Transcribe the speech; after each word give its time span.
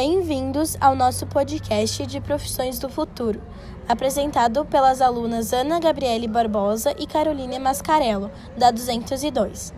Bem-vindos 0.00 0.76
ao 0.80 0.94
nosso 0.94 1.26
podcast 1.26 2.06
de 2.06 2.20
Profissões 2.20 2.78
do 2.78 2.88
Futuro, 2.88 3.42
apresentado 3.88 4.64
pelas 4.64 5.00
alunas 5.00 5.52
Ana 5.52 5.80
Gabriele 5.80 6.28
Barbosa 6.28 6.94
e 6.96 7.04
Caroline 7.04 7.58
Mascarello, 7.58 8.30
da 8.56 8.70
202. 8.70 9.74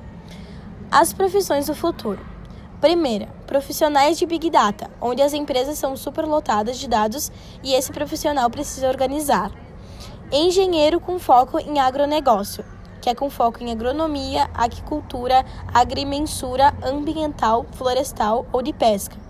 As 0.91 1.15
profissões 1.15 1.69
do 1.69 1.75
futuro. 1.75 2.21
Primeira, 2.83 3.29
profissionais 3.47 4.19
de 4.19 4.27
Big 4.27 4.51
Data, 4.51 4.91
onde 5.01 5.23
as 5.23 5.33
empresas 5.33 5.79
são 5.79 5.97
superlotadas 5.97 6.79
de 6.79 6.87
dados 6.87 7.33
e 7.63 7.73
esse 7.73 7.91
profissional 7.91 8.51
precisa 8.51 8.89
organizar. 8.89 9.51
Engenheiro 10.31 11.01
com 11.01 11.19
foco 11.19 11.59
em 11.59 11.81
agronegócio, 11.81 12.63
que 13.01 13.09
é 13.09 13.15
com 13.15 13.31
foco 13.31 13.65
em 13.65 13.73
agronomia, 13.73 14.51
aquicultura, 14.53 15.47
agrimensura 15.73 16.75
ambiental, 16.85 17.65
florestal 17.73 18.45
ou 18.53 18.61
de 18.61 18.75
pesca. 18.75 19.30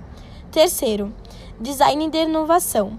Terceiro, 0.50 1.14
design 1.60 2.10
de 2.10 2.24
inovação. 2.24 2.98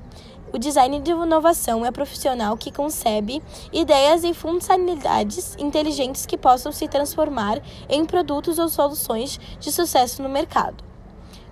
O 0.54 0.58
design 0.58 1.02
de 1.02 1.12
inovação 1.12 1.86
é 1.86 1.92
profissional 1.92 2.56
que 2.56 2.72
concebe 2.72 3.44
ideias 3.74 4.24
e 4.24 4.34
funcionalidades 4.34 5.58
inteligentes 5.60 6.26
que 6.26 6.38
possam 6.38 6.72
se 6.72 6.88
transformar 6.88 7.62
em 7.90 8.06
produtos 8.06 8.58
ou 8.58 8.70
soluções 8.70 9.38
de 9.60 9.70
sucesso 9.70 10.24
no 10.24 10.30
mercado. 10.30 10.82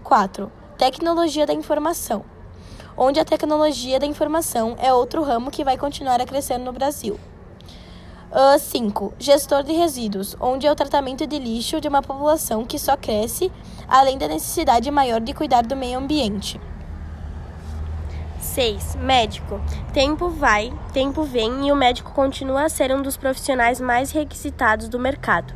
4. 0.02 0.50
Tecnologia 0.78 1.46
da 1.46 1.54
informação. 1.54 2.24
Onde 2.96 3.20
a 3.20 3.26
tecnologia 3.26 4.00
da 4.00 4.06
informação 4.06 4.78
é 4.80 4.94
outro 4.94 5.22
ramo 5.22 5.52
que 5.52 5.66
vai 5.66 5.78
continuar 5.78 6.22
a 6.22 6.26
crescer 6.26 6.58
no 6.58 6.72
Brasil. 6.72 7.20
5. 8.60 9.06
Uh, 9.06 9.14
gestor 9.18 9.64
de 9.64 9.74
resíduos, 9.74 10.36
onde 10.40 10.68
é 10.68 10.72
o 10.72 10.76
tratamento 10.76 11.26
de 11.26 11.40
lixo 11.40 11.82
de 11.82 11.88
uma 11.88 12.02
população 12.02 12.64
que 12.64 12.78
só 12.78 12.96
cresce, 12.96 13.52
além 13.88 14.18
da 14.18 14.28
necessidade 14.28 14.92
maior 14.92 15.20
de 15.20 15.34
cuidar 15.34 15.64
do 15.64 15.76
meio 15.76 15.98
ambiente. 15.98 16.62
6. 18.40 18.98
Médico. 18.98 19.60
Tempo 19.94 20.30
vai, 20.30 20.72
tempo 20.94 21.24
vem 21.24 21.68
e 21.68 21.72
o 21.72 21.76
médico 21.76 22.12
continua 22.14 22.66
a 22.66 22.70
ser 22.70 22.96
um 22.96 23.02
dos 23.02 23.18
profissionais 23.18 23.82
mais 23.82 24.12
requisitados 24.12 24.88
do 24.88 25.00
mercado. 25.00 25.54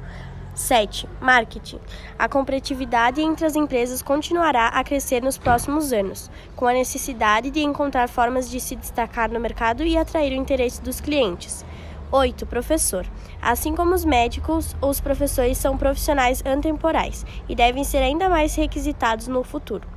7. 0.56 1.08
Marketing. 1.20 1.80
A 2.18 2.28
competitividade 2.28 3.22
entre 3.22 3.46
as 3.46 3.56
empresas 3.56 4.02
continuará 4.02 4.68
a 4.68 4.84
crescer 4.84 5.22
nos 5.22 5.38
próximos 5.38 5.92
anos, 5.92 6.30
com 6.56 6.68
a 6.68 6.74
necessidade 6.74 7.50
de 7.50 7.62
encontrar 7.62 8.08
formas 8.08 8.50
de 8.50 8.60
se 8.60 8.76
destacar 8.76 9.32
no 9.32 9.40
mercado 9.40 9.84
e 9.84 9.98
atrair 9.98 10.32
o 10.32 10.36
interesse 10.42 10.82
dos 10.82 11.02
clientes. 11.02 11.66
8. 12.16 12.46
Professor. 12.46 13.08
Assim 13.42 13.76
como 13.76 13.96
os 13.96 14.06
médicos, 14.06 14.76
os 14.80 15.02
professores 15.02 15.58
são 15.58 15.76
profissionais 15.76 16.44
antemporais 16.46 17.26
e 17.50 17.56
devem 17.56 17.84
ser 17.84 18.04
ainda 18.04 18.30
mais 18.30 18.54
requisitados 18.54 19.28
no 19.28 19.44
futuro. 19.44 19.88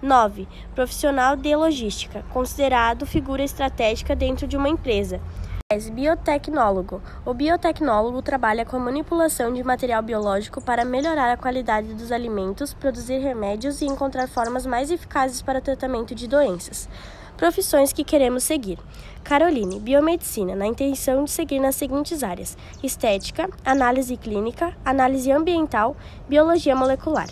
9. 0.00 0.46
Profissional 0.72 1.34
de 1.34 1.56
logística, 1.56 2.24
considerado 2.32 3.04
figura 3.04 3.42
estratégica 3.42 4.14
dentro 4.14 4.46
de 4.46 4.56
uma 4.56 4.68
empresa. 4.68 5.20
10. 5.68 5.90
Biotecnólogo. 5.90 7.02
O 7.26 7.34
biotecnólogo 7.34 8.22
trabalha 8.22 8.64
com 8.64 8.76
a 8.76 8.80
manipulação 8.80 9.52
de 9.52 9.64
material 9.64 10.00
biológico 10.00 10.62
para 10.62 10.84
melhorar 10.84 11.32
a 11.32 11.36
qualidade 11.36 11.92
dos 11.94 12.12
alimentos, 12.12 12.72
produzir 12.72 13.18
remédios 13.18 13.82
e 13.82 13.86
encontrar 13.86 14.28
formas 14.28 14.64
mais 14.64 14.92
eficazes 14.92 15.42
para 15.42 15.58
o 15.58 15.62
tratamento 15.62 16.14
de 16.14 16.28
doenças. 16.28 16.88
Profissões 17.36 17.92
que 17.92 18.04
queremos 18.04 18.44
seguir. 18.44 18.78
Caroline, 19.24 19.80
biomedicina, 19.80 20.54
na 20.54 20.66
intenção 20.66 21.24
de 21.24 21.30
seguir 21.30 21.58
nas 21.58 21.76
seguintes 21.76 22.22
áreas: 22.22 22.58
estética, 22.82 23.48
análise 23.64 24.18
clínica, 24.18 24.76
análise 24.84 25.32
ambiental, 25.32 25.96
biologia 26.28 26.76
molecular. 26.76 27.26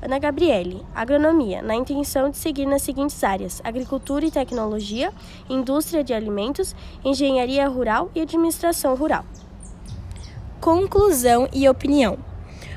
Ana 0.00 0.18
Gabriele, 0.18 0.82
agronomia, 0.94 1.60
na 1.60 1.74
intenção 1.74 2.30
de 2.30 2.38
seguir 2.38 2.64
nas 2.64 2.80
seguintes 2.80 3.22
áreas: 3.22 3.60
agricultura 3.62 4.24
e 4.24 4.30
tecnologia, 4.30 5.12
indústria 5.46 6.02
de 6.02 6.14
alimentos, 6.14 6.74
engenharia 7.04 7.68
rural 7.68 8.10
e 8.14 8.22
administração 8.22 8.94
rural. 8.94 9.26
Conclusão 10.58 11.46
e 11.52 11.68
opinião. 11.68 12.16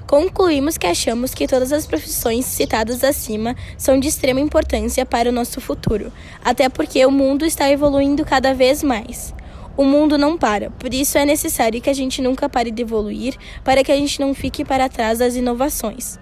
Concluímos 0.09 0.75
que 0.75 0.88
achamos 0.88 1.36
que 1.36 1.47
todas 1.47 1.72
as 1.72 1.86
profissões 1.86 2.44
citadas 2.44 3.03
acima 3.03 3.56
são 3.78 4.00
de 4.00 4.08
extrema 4.08 4.40
importância 4.40 5.06
para 5.06 5.30
o 5.30 5.31
nosso 5.31 5.62
futuro, 5.62 6.12
até 6.44 6.68
porque 6.68 7.06
o 7.06 7.12
mundo 7.12 7.46
está 7.46 7.70
evoluindo 7.70 8.25
cada 8.25 8.52
vez 8.52 8.81
mais. 8.81 9.36
O 9.78 9.84
mundo 9.84 10.18
não 10.18 10.36
para, 10.36 10.72
por 10.72 10.92
isso 10.92 11.16
é 11.19 11.25
necessário 11.25 11.80
que 11.80 11.92
a 11.92 11.94
gente 11.94 12.24
nunca 12.24 12.50
pare 12.50 12.72
de 12.72 12.81
evoluir 12.81 13.36
para 13.64 13.84
que 13.84 13.92
a 13.92 13.96
gente 13.96 14.19
não 14.19 14.34
fique 14.34 14.66
para 14.66 14.90
trás 14.90 15.19
das 15.19 15.36
inovações. 15.36 16.18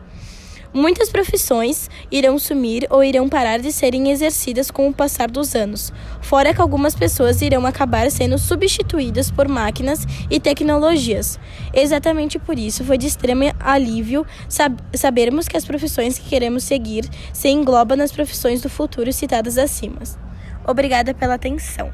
Muitas 0.78 1.10
profissões 1.10 1.90
irão 2.12 2.38
sumir 2.38 2.86
ou 2.92 3.04
irão 3.04 3.28
parar 3.28 3.58
de 3.58 3.72
serem 3.72 4.12
exercidas 4.12 4.70
com 4.70 4.88
o 4.88 4.94
passar 4.94 5.28
dos 5.28 5.56
anos, 5.56 5.92
fora 6.22 6.54
que 6.54 6.62
algumas 6.62 6.94
pessoas 6.94 7.42
irão 7.42 7.66
acabar 7.66 8.12
sendo 8.12 8.38
substituídas 8.38 9.32
por 9.32 9.48
máquinas 9.48 10.06
e 10.30 10.40
tecnologias. 10.40 11.40
Exatamente 11.74 12.38
por 12.38 12.60
isso 12.60 12.84
foi 12.84 12.96
de 12.96 13.08
extremo 13.08 13.52
alívio 13.60 14.24
sab 14.48 14.78
sabermos 14.94 15.48
que 15.48 15.58
as 15.58 15.66
profissões 15.66 16.20
que 16.20 16.30
queremos 16.30 16.64
seguir 16.64 17.10
se 17.34 17.50
englobam 17.50 17.98
nas 17.98 18.12
profissões 18.12 18.62
do 18.62 18.70
futuro 18.70 19.12
citadas 19.12 19.58
acima. 19.58 19.98
Obrigada 20.64 21.12
pela 21.12 21.34
atenção. 21.34 21.92